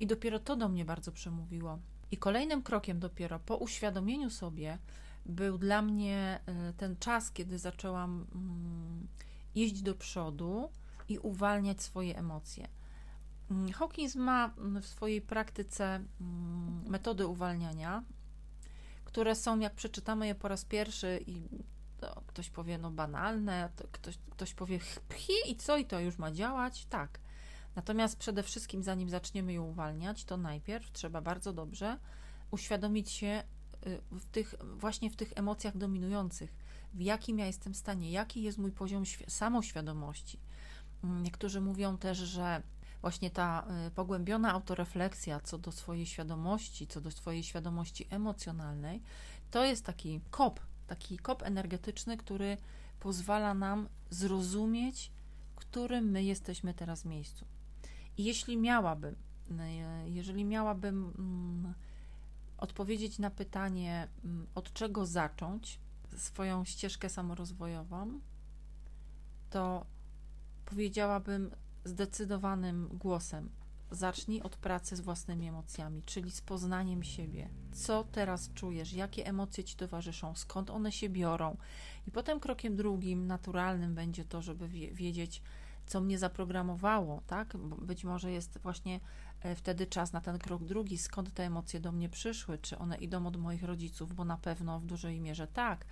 I 0.00 0.06
dopiero 0.06 0.38
to 0.38 0.56
do 0.56 0.68
mnie 0.68 0.84
bardzo 0.84 1.12
przemówiło. 1.12 1.78
I 2.10 2.16
kolejnym 2.16 2.62
krokiem 2.62 3.00
dopiero 3.00 3.38
po 3.38 3.56
uświadomieniu 3.56 4.30
sobie 4.30 4.78
był 5.26 5.58
dla 5.58 5.82
mnie 5.82 6.40
y, 6.70 6.72
ten 6.72 6.96
czas, 6.96 7.32
kiedy 7.32 7.58
zaczęłam 7.58 8.26
mm, 8.34 9.08
iść 9.54 9.82
do 9.82 9.94
przodu 9.94 10.68
i 11.08 11.18
uwalniać 11.18 11.82
swoje 11.82 12.18
emocje. 12.18 12.68
Mm, 13.50 13.72
Hawkins 13.72 14.16
ma 14.16 14.54
w 14.82 14.86
swojej 14.86 15.20
praktyce 15.20 15.84
mm, 15.84 16.84
metody 16.88 17.26
uwalniania, 17.26 18.04
które 19.04 19.34
są, 19.34 19.58
jak 19.58 19.74
przeczytamy 19.74 20.26
je 20.26 20.34
po 20.34 20.48
raz 20.48 20.64
pierwszy 20.64 21.24
i 21.26 21.48
to 22.04 22.22
ktoś 22.26 22.50
powie, 22.50 22.78
no 22.78 22.90
banalne, 22.90 23.70
ktoś, 23.92 24.18
ktoś 24.30 24.54
powie, 24.54 24.78
pchi 25.08 25.32
i 25.46 25.56
co, 25.56 25.76
i 25.76 25.84
to 25.84 26.00
już 26.00 26.18
ma 26.18 26.32
działać? 26.32 26.86
Tak. 26.86 27.18
Natomiast 27.76 28.18
przede 28.18 28.42
wszystkim, 28.42 28.82
zanim 28.82 29.10
zaczniemy 29.10 29.52
ją 29.52 29.64
uwalniać, 29.64 30.24
to 30.24 30.36
najpierw 30.36 30.92
trzeba 30.92 31.20
bardzo 31.20 31.52
dobrze 31.52 31.98
uświadomić 32.50 33.10
się 33.10 33.42
y, 33.86 34.00
w 34.10 34.26
tych, 34.26 34.54
właśnie 34.76 35.10
w 35.10 35.16
tych 35.16 35.32
emocjach 35.36 35.76
dominujących, 35.76 36.54
w 36.94 37.00
jakim 37.00 37.38
ja 37.38 37.46
jestem 37.46 37.74
stanie, 37.74 38.10
jaki 38.10 38.42
jest 38.42 38.58
mój 38.58 38.72
poziom 38.72 39.04
samoświadomości. 39.28 40.40
Mm, 41.04 41.22
niektórzy 41.22 41.60
mówią 41.60 41.98
też, 41.98 42.18
że 42.18 42.62
właśnie 43.00 43.30
ta 43.30 43.66
y, 43.86 43.90
pogłębiona 43.90 44.52
autorefleksja 44.52 45.40
co 45.40 45.58
do 45.58 45.72
swojej 45.72 46.06
świadomości, 46.06 46.86
co 46.86 47.00
do 47.00 47.10
swojej 47.10 47.42
świadomości 47.42 48.06
emocjonalnej, 48.10 49.02
to 49.50 49.64
jest 49.64 49.84
taki 49.84 50.20
kop 50.30 50.60
taki 50.86 51.18
kop 51.18 51.42
energetyczny, 51.42 52.16
który 52.16 52.56
pozwala 53.00 53.54
nam 53.54 53.88
zrozumieć, 54.10 55.10
w 55.52 55.54
którym 55.54 56.04
my 56.04 56.24
jesteśmy 56.24 56.74
teraz 56.74 57.04
miejscu. 57.04 57.44
I 58.18 58.24
jeśli 58.24 58.56
miałabym, 58.56 59.16
jeżeli 60.06 60.44
miałabym 60.44 61.14
mm, 61.18 61.74
odpowiedzieć 62.58 63.18
na 63.18 63.30
pytanie, 63.30 64.08
mm, 64.24 64.46
od 64.54 64.72
czego 64.72 65.06
zacząć 65.06 65.80
swoją 66.16 66.64
ścieżkę 66.64 67.08
samorozwojową, 67.08 68.20
to 69.50 69.86
powiedziałabym 70.64 71.50
zdecydowanym 71.84 72.88
głosem: 72.92 73.50
zacznij 73.90 74.42
od 74.42 74.56
pracy 74.56 74.96
z 74.96 75.00
własnymi 75.00 75.48
emocjami, 75.48 76.02
czyli 76.02 76.30
z 76.30 76.40
poznaniem 76.40 77.02
siebie. 77.02 77.48
Co 77.72 78.04
teraz 78.04 78.50
czujesz, 78.54 78.92
jakie 78.92 79.26
emocje 79.26 79.64
ci 79.64 79.76
towarzyszą, 79.76 80.34
skąd 80.34 80.70
one 80.70 80.92
się 80.92 81.08
biorą. 81.08 81.56
I 82.06 82.10
potem 82.10 82.40
krokiem 82.40 82.76
drugim, 82.76 83.26
naturalnym 83.26 83.94
będzie 83.94 84.24
to, 84.24 84.42
żeby 84.42 84.68
wiedzieć, 84.68 85.42
co 85.86 86.00
mnie 86.00 86.18
zaprogramowało, 86.18 87.22
tak? 87.26 87.56
Być 87.56 88.04
może 88.04 88.32
jest 88.32 88.58
właśnie 88.58 89.00
e, 89.40 89.54
wtedy 89.54 89.86
czas 89.86 90.12
na 90.12 90.20
ten 90.20 90.38
krok 90.38 90.64
drugi, 90.64 90.98
skąd 90.98 91.34
te 91.34 91.44
emocje 91.44 91.80
do 91.80 91.92
mnie 91.92 92.08
przyszły, 92.08 92.58
czy 92.58 92.78
one 92.78 92.96
idą 92.96 93.26
od 93.26 93.36
moich 93.36 93.62
rodziców, 93.62 94.14
bo 94.14 94.24
na 94.24 94.36
pewno 94.36 94.80
w 94.80 94.86
dużej 94.86 95.20
mierze 95.20 95.46
tak, 95.46 95.84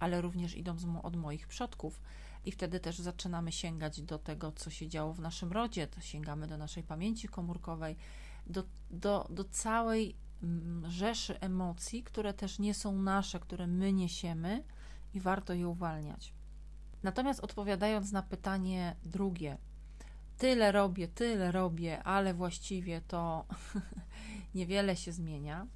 ale 0.00 0.20
również 0.20 0.56
idą 0.56 0.76
od 1.02 1.16
moich 1.16 1.48
przodków 1.48 2.00
i 2.44 2.52
wtedy 2.52 2.80
też 2.80 2.98
zaczynamy 2.98 3.52
sięgać 3.52 4.02
do 4.02 4.18
tego, 4.18 4.52
co 4.52 4.70
się 4.70 4.88
działo 4.88 5.12
w 5.12 5.20
naszym 5.20 5.52
rodzie, 5.52 5.86
to 5.86 6.00
sięgamy 6.00 6.46
do 6.46 6.58
naszej 6.58 6.82
pamięci 6.82 7.28
komórkowej, 7.28 7.96
do, 8.46 8.64
do, 8.90 9.26
do 9.30 9.44
całej 9.44 10.16
mm, 10.42 10.90
rzeszy 10.90 11.40
emocji, 11.40 12.02
które 12.02 12.34
też 12.34 12.58
nie 12.58 12.74
są 12.74 13.02
nasze, 13.02 13.40
które 13.40 13.66
my 13.66 13.92
niesiemy 13.92 14.64
i 15.14 15.20
warto 15.20 15.52
je 15.52 15.68
uwalniać. 15.68 16.32
Natomiast 17.02 17.40
odpowiadając 17.40 18.12
na 18.12 18.22
pytanie 18.22 18.96
drugie, 19.04 19.58
tyle 20.38 20.72
robię, 20.72 21.08
tyle 21.08 21.52
robię, 21.52 22.02
ale 22.02 22.34
właściwie 22.34 23.00
to 23.00 23.44
niewiele 24.54 24.96
się 24.96 25.12
zmienia, 25.12 25.66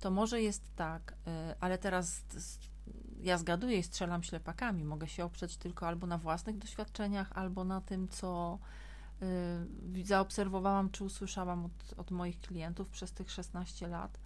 to 0.00 0.10
może 0.10 0.42
jest 0.42 0.76
tak, 0.76 1.12
y, 1.12 1.54
ale 1.60 1.78
teraz 1.78 2.22
ja 3.22 3.38
zgaduję 3.38 3.78
i 3.78 3.82
strzelam 3.82 4.22
ślepakami. 4.22 4.84
Mogę 4.84 5.08
się 5.08 5.24
oprzeć 5.24 5.56
tylko 5.56 5.88
albo 5.88 6.06
na 6.06 6.18
własnych 6.18 6.58
doświadczeniach, 6.58 7.32
albo 7.34 7.64
na 7.64 7.80
tym, 7.80 8.08
co 8.08 8.58
y, 9.96 10.04
zaobserwowałam 10.04 10.90
czy 10.90 11.04
usłyszałam 11.04 11.64
od, 11.64 11.98
od 11.98 12.10
moich 12.10 12.40
klientów 12.40 12.88
przez 12.88 13.12
tych 13.12 13.30
16 13.30 13.88
lat. 13.88 14.18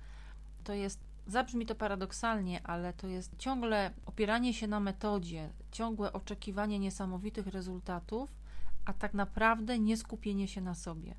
To 0.65 0.73
jest, 0.75 1.01
zabrzmi 1.27 1.67
to 1.67 1.75
paradoksalnie, 1.75 2.67
ale 2.67 2.93
to 2.93 3.07
jest 3.07 3.37
ciągle 3.39 3.91
opieranie 4.07 4.55
się 4.55 4.67
na 4.67 4.81
metodzie, 4.81 5.51
ciągłe 5.73 6.13
oczekiwanie 6.13 6.79
niesamowitych 6.79 7.47
rezultatów, 7.47 8.31
a 8.85 8.93
tak 8.93 9.15
naprawdę 9.15 9.79
nie 9.79 9.97
skupienie 9.97 10.49
się 10.49 10.61
na 10.61 10.75
sobie 10.75 11.15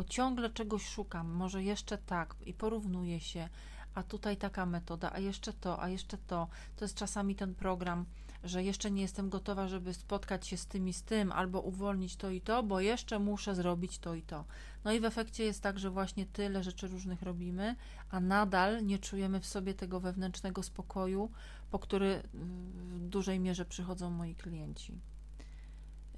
bo 0.00 0.04
ciągle 0.04 0.50
czegoś 0.50 0.88
szukam, 0.88 1.30
może 1.30 1.62
jeszcze 1.62 1.98
tak 1.98 2.34
i 2.46 2.54
porównuję 2.54 3.20
się, 3.20 3.48
a 3.94 4.02
tutaj 4.02 4.36
taka 4.36 4.66
metoda, 4.66 5.12
a 5.12 5.18
jeszcze 5.18 5.52
to, 5.52 5.82
a 5.82 5.88
jeszcze 5.88 6.18
to. 6.18 6.48
To 6.76 6.84
jest 6.84 6.94
czasami 6.94 7.34
ten 7.34 7.54
program, 7.54 8.06
że 8.44 8.62
jeszcze 8.62 8.90
nie 8.90 9.02
jestem 9.02 9.28
gotowa, 9.28 9.68
żeby 9.68 9.94
spotkać 9.94 10.46
się 10.46 10.56
z 10.56 10.66
tym 10.66 10.88
i 10.88 10.92
z 10.92 11.02
tym, 11.02 11.32
albo 11.32 11.60
uwolnić 11.60 12.16
to 12.16 12.30
i 12.30 12.40
to, 12.40 12.62
bo 12.62 12.80
jeszcze 12.80 13.18
muszę 13.18 13.54
zrobić 13.54 13.98
to 13.98 14.14
i 14.14 14.22
to. 14.22 14.44
No 14.84 14.92
i 14.92 15.00
w 15.00 15.04
efekcie 15.04 15.44
jest 15.44 15.62
tak, 15.62 15.78
że 15.78 15.90
właśnie 15.90 16.26
tyle 16.26 16.62
rzeczy 16.62 16.88
różnych 16.88 17.22
robimy, 17.22 17.76
a 18.10 18.20
nadal 18.20 18.86
nie 18.86 18.98
czujemy 18.98 19.40
w 19.40 19.46
sobie 19.46 19.74
tego 19.74 20.00
wewnętrznego 20.00 20.62
spokoju, 20.62 21.30
po 21.70 21.78
który 21.78 22.22
w 22.34 22.98
dużej 22.98 23.40
mierze 23.40 23.64
przychodzą 23.64 24.10
moi 24.10 24.34
klienci. 24.34 25.00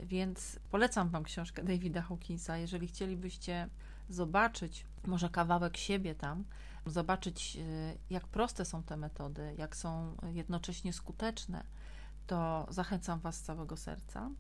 Więc 0.00 0.58
polecam 0.70 1.08
Wam 1.08 1.24
książkę 1.24 1.64
Davida 1.64 2.02
Hawkinsa. 2.02 2.56
Jeżeli 2.56 2.88
chcielibyście 2.88 3.68
zobaczyć 4.08 4.86
może 5.06 5.30
kawałek 5.30 5.76
siebie 5.76 6.14
tam, 6.14 6.44
zobaczyć, 6.86 7.56
y, 7.56 7.98
jak 8.10 8.28
proste 8.28 8.64
są 8.64 8.82
te 8.82 8.96
metody, 8.96 9.54
jak 9.58 9.76
są 9.76 10.16
jednocześnie 10.32 10.92
skuteczne, 10.92 11.64
to 12.26 12.66
zachęcam 12.70 13.20
Was 13.20 13.36
z 13.36 13.42
całego 13.42 13.76
serca. 13.76 14.30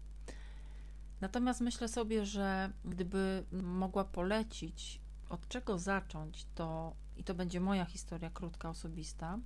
Natomiast 1.20 1.60
myślę 1.60 1.88
sobie, 1.88 2.26
że 2.26 2.72
gdyby 2.84 3.44
mogła 3.52 4.04
polecić, 4.04 5.00
od 5.28 5.48
czego 5.48 5.78
zacząć, 5.78 6.46
to 6.54 6.96
i 7.16 7.24
to 7.24 7.34
będzie 7.34 7.60
moja 7.60 7.84
historia 7.84 8.30
krótka, 8.30 8.68
osobista. 8.68 9.38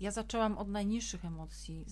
Ja 0.00 0.10
zaczęłam 0.10 0.58
od 0.58 0.68
najniższych 0.68 1.24
emocji. 1.24 1.84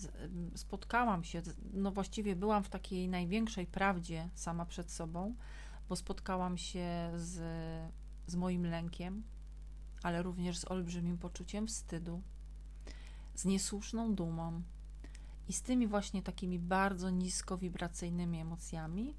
Spotkałam 0.54 1.24
się, 1.24 1.42
no 1.72 1.90
właściwie 1.90 2.36
byłam 2.36 2.64
w 2.64 2.68
takiej 2.68 3.08
największej 3.08 3.66
prawdzie 3.66 4.28
sama 4.34 4.66
przed 4.66 4.90
sobą, 4.90 5.34
bo 5.88 5.96
spotkałam 5.96 6.58
się 6.58 7.12
z, 7.14 7.40
z 8.26 8.36
moim 8.36 8.66
lękiem, 8.66 9.22
ale 10.02 10.23
również 10.23 10.59
z 10.59 10.64
olbrzymim 10.64 11.18
poczuciem 11.18 11.66
wstydu, 11.66 12.23
z 13.35 13.44
niesłuszną 13.44 14.14
dumą 14.14 14.62
i 15.49 15.52
z 15.52 15.62
tymi 15.62 15.87
właśnie 15.87 16.23
takimi 16.23 16.59
bardzo 16.59 17.11
niskowibracyjnymi 17.11 18.40
emocjami, 18.40 19.14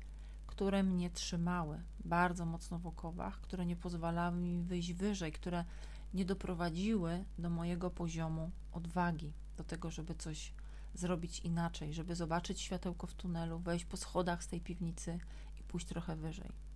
które 0.48 0.84
mnie 0.84 1.10
trzymały 1.10 1.82
bardzo 2.06 2.46
mocno 2.46 2.80
w 2.80 2.88
okowach, 2.88 3.42
które 3.42 3.66
nie 3.66 3.76
pozwalały 3.76 4.38
mi 4.38 4.64
wyjść 4.64 4.94
wyżej, 4.94 5.32
które 5.32 5.66
nie 6.14 6.26
doprowadziły 6.26 7.26
do 7.40 7.50
mojego 7.50 7.90
poziomu 7.90 8.52
odwagi, 8.72 9.34
do 9.58 9.64
tego, 9.64 9.92
żeby 9.92 10.16
coś 10.16 10.54
zrobić 10.94 11.40
inaczej, 11.40 11.94
żeby 11.94 12.16
zobaczyć 12.16 12.62
światełko 12.62 13.08
w 13.08 13.14
tunelu, 13.14 13.60
wejść 13.60 13.86
po 13.86 13.98
schodach 13.98 14.44
z 14.44 14.48
tej 14.48 14.62
piwnicy 14.62 15.20
i 15.60 15.64
pójść 15.64 15.88
trochę 15.88 16.16
wyżej. 16.16 16.73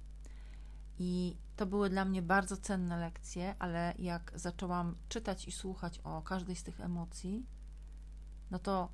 I 1.00 1.38
to 1.56 1.66
były 1.66 1.89
dla 1.89 2.06
mnie 2.06 2.22
bardzo 2.22 2.58
cenne 2.58 2.98
lekcje, 2.98 3.56
ale 3.60 3.94
jak 4.00 4.32
zaczęłam 4.36 4.96
czytać 5.10 5.48
i 5.48 5.51
słuchać 5.51 6.00
o 6.00 6.22
każdej 6.22 6.56
z 6.56 6.63
tych 6.63 6.82
emocji, 6.82 7.46
no 8.51 8.60
to 8.60 8.89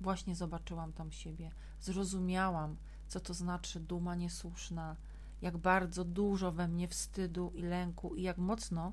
właśnie 0.00 0.36
zobaczyłam 0.36 0.92
tam 0.92 1.12
siebie, 1.12 1.50
zrozumiałam, 1.80 2.76
co 3.08 3.20
to 3.20 3.34
znaczy 3.34 3.80
duma 3.80 4.14
niesłuszna, 4.14 4.96
jak 5.42 5.58
bardzo 5.58 6.04
dużo 6.04 6.52
we 6.52 6.68
mnie 6.68 6.88
wstydu 6.88 7.52
i 7.54 7.62
lęku 7.62 8.14
i 8.14 8.22
jak 8.22 8.38
mocno 8.38 8.92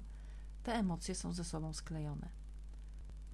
te 0.63 0.73
emocje 0.73 1.15
są 1.15 1.33
ze 1.33 1.43
sobą 1.43 1.73
sklejone. 1.73 2.29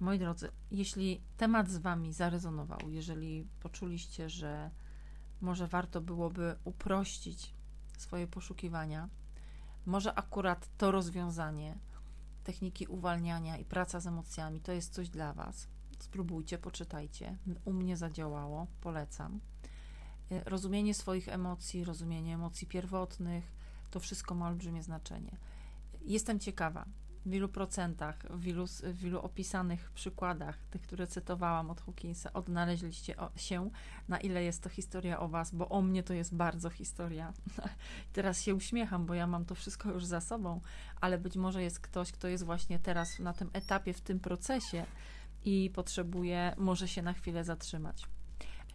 Moi 0.00 0.18
drodzy, 0.18 0.48
jeśli 0.70 1.20
temat 1.36 1.68
z 1.68 1.76
Wami 1.76 2.12
zarezonował, 2.12 2.78
jeżeli 2.88 3.46
poczuliście, 3.60 4.30
że 4.30 4.70
może 5.40 5.66
warto 5.66 6.00
byłoby 6.00 6.56
uprościć 6.64 7.55
swoje 8.02 8.26
poszukiwania, 8.26 9.08
może 9.86 10.14
akurat 10.14 10.68
to 10.78 10.90
rozwiązanie, 10.90 11.78
techniki 12.44 12.86
uwalniania 12.86 13.56
i 13.56 13.64
praca 13.64 14.00
z 14.00 14.06
emocjami 14.06 14.60
to 14.60 14.72
jest 14.72 14.94
coś 14.94 15.08
dla 15.08 15.32
Was. 15.32 15.68
Spróbujcie, 15.98 16.58
poczytajcie. 16.58 17.36
U 17.64 17.72
mnie 17.72 17.96
zadziałało, 17.96 18.66
polecam. 18.80 19.40
E, 20.30 20.44
rozumienie 20.44 20.94
swoich 20.94 21.28
emocji, 21.28 21.84
rozumienie 21.84 22.34
emocji 22.34 22.66
pierwotnych, 22.66 23.52
to 23.90 24.00
wszystko 24.00 24.34
ma 24.34 24.48
olbrzymie 24.48 24.82
znaczenie. 24.82 25.36
Jestem 26.02 26.38
ciekawa, 26.38 26.84
w 27.26 27.34
ilu 27.34 27.48
procentach, 27.48 28.26
w 28.30 28.46
ilu, 28.46 28.64
w 28.82 29.04
ilu 29.04 29.20
opisanych 29.20 29.90
przykładach, 29.90 30.58
tych, 30.70 30.82
które 30.82 31.06
cytowałam 31.06 31.70
od 31.70 31.80
Hawkinsa, 31.80 32.32
odnaleźliście 32.32 33.14
się, 33.36 33.70
na 34.08 34.18
ile 34.18 34.44
jest 34.44 34.62
to 34.62 34.68
historia 34.68 35.20
o 35.20 35.28
Was, 35.28 35.54
bo 35.54 35.68
o 35.68 35.82
mnie 35.82 36.02
to 36.02 36.14
jest 36.14 36.34
bardzo 36.34 36.70
historia. 36.70 37.32
teraz 38.12 38.42
się 38.42 38.54
uśmiecham, 38.54 39.06
bo 39.06 39.14
ja 39.14 39.26
mam 39.26 39.44
to 39.44 39.54
wszystko 39.54 39.90
już 39.90 40.04
za 40.04 40.20
sobą, 40.20 40.60
ale 41.00 41.18
być 41.18 41.36
może 41.36 41.62
jest 41.62 41.80
ktoś, 41.80 42.12
kto 42.12 42.28
jest 42.28 42.44
właśnie 42.44 42.78
teraz 42.78 43.18
na 43.18 43.32
tym 43.32 43.50
etapie, 43.52 43.92
w 43.92 44.00
tym 44.00 44.20
procesie 44.20 44.84
i 45.44 45.70
potrzebuje 45.74 46.54
może 46.56 46.88
się 46.88 47.02
na 47.02 47.12
chwilę 47.12 47.44
zatrzymać. 47.44 48.06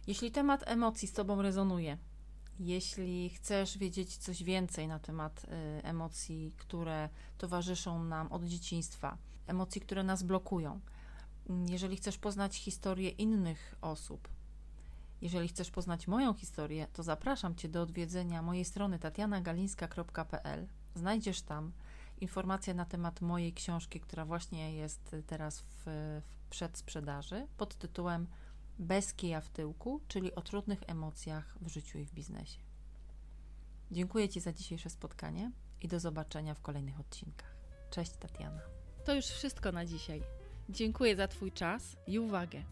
Jeśli 0.06 0.30
temat 0.30 0.62
emocji 0.66 1.08
z 1.08 1.12
Tobą 1.12 1.42
rezonuje, 1.42 1.98
jeśli 2.60 3.30
chcesz 3.30 3.78
wiedzieć 3.78 4.16
coś 4.16 4.42
więcej 4.42 4.88
na 4.88 4.98
temat 4.98 5.44
y, 5.44 5.48
emocji, 5.82 6.52
które 6.56 7.08
towarzyszą 7.38 8.04
nam 8.04 8.32
od 8.32 8.44
dzieciństwa, 8.44 9.16
emocji, 9.46 9.80
które 9.80 10.02
nas 10.02 10.22
blokują, 10.22 10.80
mm, 11.48 11.68
jeżeli 11.68 11.96
chcesz 11.96 12.18
poznać 12.18 12.56
historię 12.56 13.10
innych 13.10 13.74
osób, 13.80 14.28
jeżeli 15.22 15.48
chcesz 15.48 15.70
poznać 15.70 16.08
moją 16.08 16.34
historię, 16.34 16.86
to 16.92 17.02
zapraszam 17.02 17.54
Cię 17.54 17.68
do 17.68 17.82
odwiedzenia 17.82 18.42
mojej 18.42 18.64
strony 18.64 18.98
tatianagalińska.pl. 18.98 20.66
Znajdziesz 20.94 21.42
tam 21.42 21.72
informacje 22.20 22.74
na 22.74 22.84
temat 22.84 23.20
mojej 23.20 23.52
książki, 23.52 24.00
która 24.00 24.24
właśnie 24.24 24.74
jest 24.74 25.16
teraz 25.26 25.60
w, 25.60 25.82
w 26.24 26.50
przedsprzedaży 26.50 27.46
pod 27.56 27.74
tytułem 27.74 28.26
bez 28.78 29.14
kija 29.14 29.40
w 29.40 29.48
tyłku, 29.48 30.00
czyli 30.08 30.34
o 30.34 30.42
trudnych 30.42 30.80
emocjach 30.86 31.58
w 31.60 31.68
życiu 31.68 31.98
i 31.98 32.04
w 32.04 32.12
biznesie. 32.12 32.60
Dziękuję 33.90 34.28
Ci 34.28 34.40
za 34.40 34.52
dzisiejsze 34.52 34.90
spotkanie 34.90 35.50
i 35.82 35.88
do 35.88 36.00
zobaczenia 36.00 36.54
w 36.54 36.60
kolejnych 36.60 37.00
odcinkach. 37.00 37.54
Cześć 37.90 38.12
Tatiana. 38.12 38.60
To 39.04 39.14
już 39.14 39.26
wszystko 39.26 39.72
na 39.72 39.86
dzisiaj. 39.86 40.22
Dziękuję 40.68 41.16
za 41.16 41.28
Twój 41.28 41.52
czas 41.52 41.96
i 42.06 42.18
uwagę. 42.18 42.62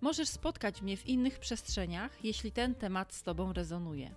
Możesz 0.00 0.28
spotkać 0.28 0.82
mnie 0.82 0.96
w 0.96 1.06
innych 1.06 1.38
przestrzeniach, 1.38 2.24
jeśli 2.24 2.52
ten 2.52 2.74
temat 2.74 3.14
z 3.14 3.22
Tobą 3.22 3.52
rezonuje. 3.52 4.14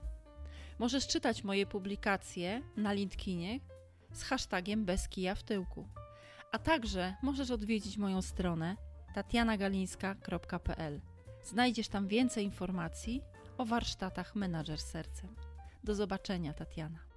Możesz 0.80 1.08
czytać 1.08 1.44
moje 1.44 1.66
publikacje 1.66 2.62
na 2.78 2.94
LinkedInie 2.94 3.60
z 4.14 4.24
hashtagiem 4.24 4.86
bez 4.86 5.08
kija 5.08 5.36
w 5.36 5.44
tyłku. 5.44 5.88
A 6.52 6.60
także 6.60 7.16
możesz 7.22 7.52
odwiedzić 7.52 7.98
moją 7.98 8.22
stronę 8.22 8.78
tatianagalińska.pl. 9.14 11.02
Znajdziesz 11.44 11.88
tam 11.88 12.08
więcej 12.08 12.46
informacji 12.46 13.22
o 13.58 13.66
warsztatach 13.66 14.36
Menadżer 14.36 14.82
Sercem. 14.82 15.36
Do 15.84 15.96
zobaczenia, 15.96 16.54
Tatiana. 16.54 17.13